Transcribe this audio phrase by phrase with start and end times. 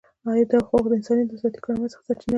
[0.51, 2.29] دا حقوق د انسان له ذاتي کرامت څخه سرچینه اخلي.